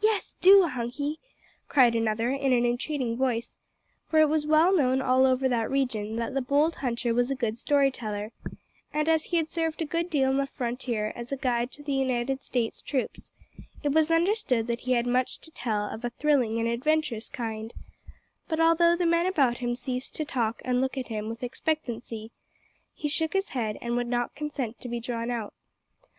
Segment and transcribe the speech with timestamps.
[0.00, 1.18] "Yes, do, Hunky,"
[1.66, 3.56] cried another in an entreating voice,
[4.06, 7.34] for it was well known all over that region that the bold hunter was a
[7.34, 8.32] good story teller,
[8.92, 11.94] and as he had served a good deal on the frontier as guide to the
[11.94, 13.32] United States troops,
[13.82, 17.72] it was understood that he had much to tell of a thrilling and adventurous kind;
[18.48, 22.30] but although the men about him ceased to talk and looked at him with expectancy,
[22.92, 25.54] he shook his head, and would not consent to be drawn out.